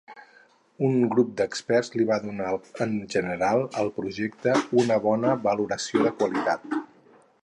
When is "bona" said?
5.07-5.37